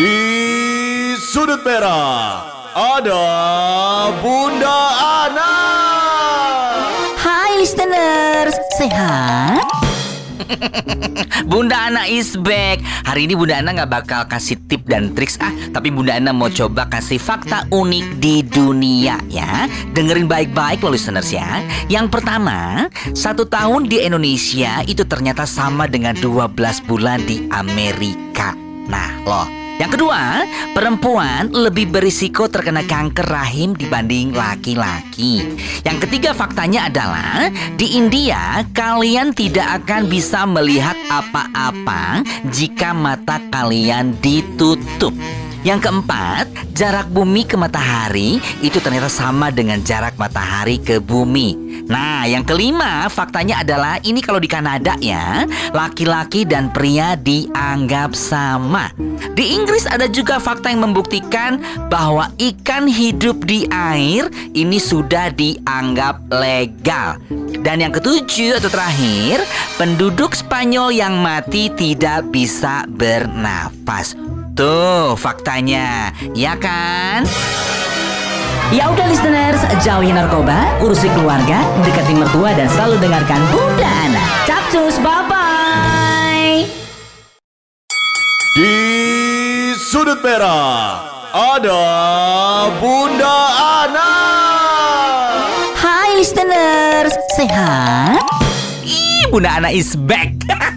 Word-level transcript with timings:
Di 0.00 1.12
sudut 1.20 1.60
merah 1.60 2.40
ada 2.72 3.20
Bunda 4.24 4.80
Ana. 4.96 5.52
Hai 7.20 7.60
listeners, 7.60 8.56
sehat? 8.80 9.60
Bunda 11.52 11.92
Ana 11.92 12.08
is 12.08 12.32
back. 12.40 12.80
Hari 12.80 13.28
ini 13.28 13.36
Bunda 13.36 13.60
Ana 13.60 13.76
nggak 13.76 13.92
bakal 13.92 14.24
kasih 14.24 14.56
tip 14.72 14.88
dan 14.88 15.12
triks 15.12 15.36
ah. 15.36 15.52
Tapi 15.68 15.92
Bunda 15.92 16.16
Ana 16.16 16.32
mau 16.32 16.48
coba 16.48 16.88
kasih 16.88 17.20
fakta 17.20 17.68
unik 17.68 18.24
di 18.24 18.40
dunia 18.40 19.20
ya. 19.28 19.68
Dengerin 19.92 20.24
baik-baik 20.24 20.80
loh 20.80 20.96
listeners 20.96 21.28
ya. 21.28 21.60
Yang 21.92 22.08
pertama 22.08 22.88
Satu 23.12 23.44
tahun 23.44 23.92
di 23.92 24.00
Indonesia 24.00 24.80
itu 24.80 25.04
ternyata 25.04 25.44
sama 25.44 25.84
dengan 25.84 26.16
12 26.16 26.88
bulan 26.88 27.20
di 27.28 27.44
Amerika. 27.52 28.56
Nah 28.88 29.12
loh 29.28 29.59
yang 29.80 29.88
kedua, 29.96 30.44
perempuan 30.76 31.48
lebih 31.48 31.88
berisiko 31.88 32.52
terkena 32.52 32.84
kanker 32.84 33.24
rahim 33.24 33.72
dibanding 33.72 34.36
laki-laki. 34.36 35.56
Yang 35.80 36.04
ketiga 36.04 36.36
faktanya 36.36 36.92
adalah 36.92 37.48
di 37.80 37.96
India 37.96 38.60
kalian 38.76 39.32
tidak 39.32 39.80
akan 39.80 40.04
bisa 40.12 40.44
melihat 40.44 41.00
apa-apa 41.08 42.20
jika 42.52 42.92
mata 42.92 43.40
kalian 43.48 44.12
ditutup. 44.20 45.16
Yang 45.60 45.92
keempat, 45.92 46.48
jarak 46.72 47.12
bumi 47.12 47.44
ke 47.44 47.52
matahari 47.52 48.40
itu 48.64 48.80
ternyata 48.80 49.12
sama 49.12 49.52
dengan 49.52 49.76
jarak 49.84 50.16
matahari 50.16 50.80
ke 50.80 50.96
bumi. 50.96 51.52
Nah, 51.84 52.24
yang 52.24 52.48
kelima 52.48 53.12
faktanya 53.12 53.60
adalah 53.60 54.00
ini 54.00 54.24
kalau 54.24 54.40
di 54.40 54.48
Kanada 54.48 54.96
ya, 55.04 55.44
laki-laki 55.76 56.48
dan 56.48 56.72
pria 56.72 57.12
dianggap 57.12 58.16
sama. 58.16 58.88
Di 59.36 59.52
Inggris 59.52 59.84
ada 59.84 60.08
juga 60.08 60.40
fakta 60.40 60.72
yang 60.72 60.86
membuktikan 60.86 61.60
bahwa 61.92 62.32
ikan 62.40 62.88
hidup 62.88 63.44
di 63.44 63.68
air 63.68 64.32
ini 64.56 64.80
sudah 64.80 65.28
dianggap 65.34 66.24
legal. 66.32 67.20
Dan 67.60 67.84
yang 67.84 67.92
ketujuh 67.92 68.56
atau 68.56 68.72
terakhir, 68.72 69.44
penduduk 69.76 70.32
Spanyol 70.32 70.96
yang 70.96 71.20
mati 71.20 71.68
tidak 71.76 72.32
bisa 72.32 72.88
bernafas. 72.88 74.29
Tuh 74.60 75.16
faktanya, 75.16 76.12
ya 76.36 76.52
kan? 76.52 77.24
Ya 78.68 78.92
udah 78.92 79.08
listeners, 79.08 79.56
jauhi 79.80 80.12
narkoba, 80.12 80.76
urusi 80.84 81.08
keluarga, 81.16 81.64
dekati 81.80 82.12
mertua 82.12 82.52
dan 82.52 82.68
selalu 82.68 83.00
dengarkan 83.08 83.40
Bunda 83.48 83.88
Ana. 83.88 84.20
Capcus, 84.44 85.00
bye-bye. 85.00 86.68
Di 88.52 88.76
sudut 89.80 90.20
merah 90.20 91.08
ada 91.32 91.80
Bunda 92.76 93.36
Ana. 93.88 94.12
Hai 95.72 96.20
listeners, 96.20 97.16
sehat? 97.32 98.28
Ih, 98.84 99.24
Bunda 99.32 99.56
Ana 99.56 99.72
is 99.72 99.96
back. 99.96 100.36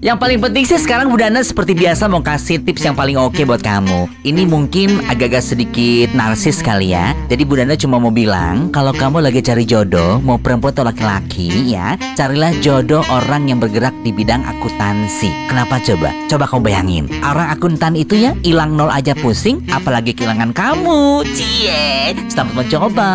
Yang 0.00 0.18
paling 0.20 0.38
penting 0.44 0.64
sih 0.68 0.78
sekarang 0.80 1.08
Bunda 1.08 1.32
Ana 1.32 1.40
seperti 1.40 1.72
biasa 1.72 2.04
mau 2.08 2.20
kasih 2.20 2.60
tips 2.60 2.84
yang 2.84 2.96
paling 2.96 3.16
oke 3.16 3.40
buat 3.48 3.64
kamu. 3.64 4.08
Ini 4.28 4.42
mungkin 4.44 5.00
agak-agak 5.08 5.40
sedikit 5.40 6.12
narsis 6.12 6.60
kali 6.60 6.92
ya. 6.92 7.16
Jadi 7.32 7.42
Bunda 7.48 7.64
Ana 7.64 7.76
cuma 7.80 7.96
mau 7.96 8.12
bilang 8.12 8.68
kalau 8.68 8.92
kamu 8.92 9.24
lagi 9.24 9.40
cari 9.40 9.64
jodoh, 9.64 10.20
mau 10.20 10.36
perempuan 10.36 10.76
atau 10.76 10.84
laki-laki 10.86 11.72
ya, 11.72 11.96
carilah 12.14 12.52
jodoh 12.60 13.00
orang 13.10 13.48
yang 13.48 13.58
bergerak 13.58 13.96
di 14.04 14.12
bidang 14.12 14.44
akuntansi. 14.44 15.32
Kenapa 15.48 15.80
coba? 15.80 16.12
Coba 16.28 16.44
kamu 16.46 16.60
bayangin. 16.62 17.04
Orang 17.24 17.48
akuntan 17.48 17.96
itu 17.96 18.20
ya 18.20 18.36
hilang 18.44 18.76
nol 18.76 18.92
aja 18.92 19.16
pusing, 19.16 19.64
apalagi 19.72 20.12
kehilangan 20.12 20.52
kamu. 20.52 21.24
Cie, 21.32 22.14
selamat 22.28 22.54
mencoba. 22.54 23.12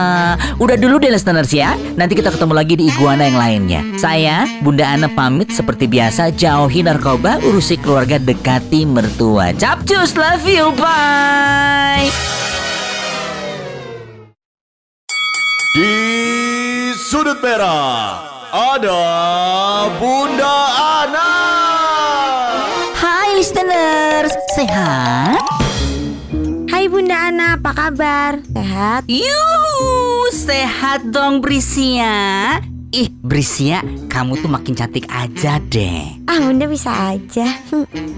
Udah 0.58 0.76
dulu 0.76 0.98
deh 0.98 1.14
listeners 1.14 1.54
ya. 1.54 1.78
Nanti 1.96 2.18
kita 2.18 2.34
ketemu 2.34 2.54
lagi 2.58 2.74
di 2.76 2.90
iguana 2.90 3.30
yang 3.30 3.38
lainnya. 3.40 3.82
Saya 4.02 4.50
Bunda 4.66 4.90
Ana 4.90 5.08
pamit 5.08 5.54
seperti 5.54 5.88
biasa 5.88 6.34
jauhi 6.56 6.88
narkoba, 6.88 7.36
urusi 7.44 7.76
keluarga, 7.76 8.16
dekati 8.16 8.88
mertua. 8.88 9.52
Capcus, 9.60 10.16
love 10.16 10.48
you, 10.48 10.72
bye. 10.80 12.08
Di 15.76 15.92
sudut 16.96 17.44
merah 17.44 18.24
ada 18.56 19.04
Bunda 20.00 20.56
Ana. 21.04 21.32
Hai 22.96 23.36
listeners, 23.36 24.32
sehat? 24.56 25.44
Hai 26.72 26.88
Bunda 26.88 27.36
Ana, 27.36 27.60
apa 27.60 27.76
kabar? 27.76 28.40
Sehat? 28.56 29.04
Yuhu, 29.12 30.32
sehat 30.32 31.12
dong 31.12 31.44
Brisia. 31.44 32.64
Ih, 32.96 33.12
Brisia, 33.12 33.84
kamu 34.08 34.40
tuh 34.40 34.48
makin 34.48 34.72
cantik 34.72 35.04
aja 35.12 35.60
deh. 35.68 36.16
Ah 36.32 36.40
Bunda 36.40 36.64
bisa 36.64 37.12
aja 37.12 37.44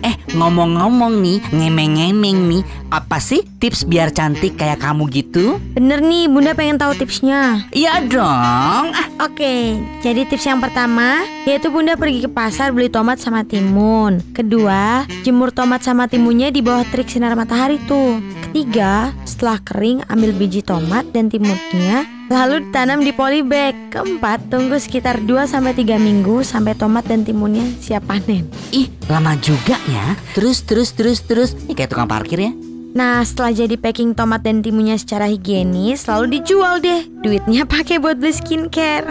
Eh, 0.05 0.15
ngomong-ngomong 0.37 1.17
nih, 1.17 1.41
ngemeng-ngemeng 1.49 2.45
nih, 2.45 2.61
apa 2.93 3.17
sih 3.17 3.41
tips 3.57 3.89
biar 3.89 4.13
cantik 4.13 4.53
kayak 4.53 4.77
kamu 4.77 5.09
gitu? 5.09 5.57
Bener 5.73 5.97
nih 5.97 6.29
Bunda 6.29 6.53
pengen 6.53 6.77
tahu 6.77 6.93
tipsnya 6.93 7.65
Iya 7.73 8.05
dong. 8.05 8.93
Ah, 8.93 9.09
Oke, 9.25 9.81
jadi 10.05 10.29
tips 10.29 10.45
yang 10.45 10.61
pertama 10.61 11.25
Yaitu 11.49 11.73
Bunda 11.73 11.97
pergi 11.97 12.21
ke 12.21 12.29
pasar 12.29 12.69
beli 12.69 12.93
tomat 12.93 13.17
sama 13.17 13.41
timun 13.49 14.21
Kedua, 14.37 15.09
jemur 15.25 15.49
tomat 15.49 15.81
sama 15.81 16.05
timunnya 16.05 16.53
di 16.53 16.61
bawah 16.61 16.85
terik 16.93 17.09
sinar 17.09 17.33
matahari 17.33 17.81
tuh 17.89 18.21
Ketiga, 18.45 19.09
setelah 19.25 19.57
kering 19.57 20.05
ambil 20.05 20.37
biji 20.37 20.61
tomat 20.61 21.09
dan 21.17 21.33
timunnya 21.33 22.05
Lalu 22.27 22.67
ditanam 22.67 22.99
di 22.99 23.15
polybag 23.15 23.71
Keempat, 23.87 24.51
tunggu 24.51 24.75
sekitar 24.75 25.23
2-3 25.23 25.95
minggu 25.95 26.43
sampai 26.43 26.75
tomat 26.75 27.07
dan 27.07 27.23
timunnya 27.23 27.63
siap 27.79 28.03
panen 28.03 28.51
ih, 28.75 28.91
lama 29.07 29.33
juga 29.39 29.79
ya. 29.87 30.15
Terus, 30.35 30.67
terus, 30.67 30.91
terus, 30.91 31.23
terus. 31.23 31.55
Ini 31.55 31.73
kayak 31.73 31.95
tukang 31.95 32.09
parkir 32.11 32.39
ya. 32.39 32.51
Nah, 32.97 33.21
setelah 33.21 33.53
jadi 33.53 33.75
packing 33.77 34.17
tomat 34.17 34.41
dan 34.43 34.59
timunnya 34.59 34.97
secara 34.97 35.29
higienis, 35.29 36.09
lalu 36.09 36.39
dijual 36.39 36.81
deh. 36.81 37.05
Duitnya 37.21 37.63
pakai 37.63 38.01
buat 38.01 38.17
beli 38.17 38.33
skincare. 38.33 39.05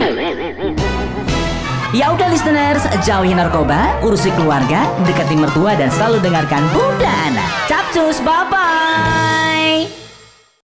Ya 1.94 2.10
udah 2.10 2.28
listeners, 2.28 2.82
jauhi 3.06 3.32
narkoba, 3.32 3.94
urusi 4.02 4.34
keluarga, 4.34 4.90
dekati 5.06 5.38
mertua 5.38 5.78
dan 5.78 5.88
selalu 5.94 6.18
dengarkan 6.18 6.66
Bunda 6.74 7.08
Ana. 7.30 7.46
Capcus, 7.70 8.18
bye-bye. 8.26 10.05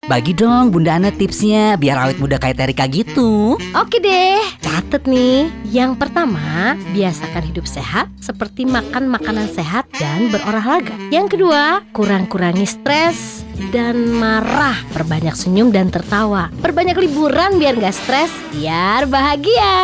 Bagi 0.07 0.39
dong 0.39 0.71
Bunda 0.71 1.03
Ana 1.03 1.11
tipsnya 1.11 1.75
biar 1.75 1.99
awet 1.99 2.23
muda 2.23 2.39
kayak 2.39 2.63
Terika 2.63 2.87
gitu. 2.87 3.59
Oke 3.75 3.99
deh, 3.99 4.39
catet 4.63 5.03
nih. 5.03 5.51
Yang 5.67 5.99
pertama, 5.99 6.79
biasakan 6.95 7.43
hidup 7.51 7.67
sehat 7.67 8.07
seperti 8.23 8.63
makan 8.71 9.11
makanan 9.11 9.51
sehat 9.51 9.91
dan 9.99 10.31
berolahraga. 10.31 10.95
Yang 11.11 11.35
kedua, 11.35 11.83
kurang-kurangi 11.91 12.71
stres 12.71 13.36
dan 13.75 14.13
marah. 14.15 14.79
Perbanyak 14.93 15.35
senyum 15.37 15.73
dan 15.73 15.89
tertawa. 15.89 16.49
Perbanyak 16.61 16.97
liburan 17.01 17.57
biar 17.57 17.77
gak 17.77 17.97
stres, 17.97 18.33
biar 18.55 19.09
bahagia. 19.11 19.75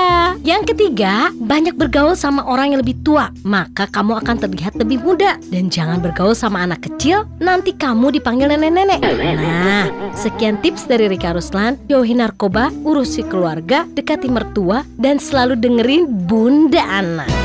Yang 0.46 0.74
ketiga, 0.74 1.32
banyak 1.36 1.74
bergaul 1.76 2.14
sama 2.14 2.46
orang 2.46 2.72
yang 2.72 2.80
lebih 2.80 3.00
tua. 3.02 3.34
Maka 3.42 3.88
kamu 3.90 4.22
akan 4.22 4.36
terlihat 4.38 4.76
lebih 4.78 5.02
muda. 5.02 5.40
Dan 5.50 5.68
jangan 5.72 5.98
bergaul 5.98 6.36
sama 6.36 6.62
anak 6.62 6.86
kecil, 6.86 7.26
nanti 7.42 7.74
kamu 7.74 8.14
dipanggil 8.14 8.52
nenek-nenek. 8.52 9.00
Nah, 9.02 9.86
sekian 10.14 10.60
tips 10.62 10.86
dari 10.86 11.10
Rika 11.10 11.34
Ruslan. 11.34 11.80
Jauhi 11.90 12.14
narkoba, 12.14 12.70
urusi 12.84 13.26
keluarga, 13.26 13.88
dekati 13.92 14.30
mertua, 14.30 14.86
dan 14.96 15.18
selalu 15.18 15.58
dengerin 15.58 16.06
Bunda 16.28 16.84
Ana. 16.86 17.41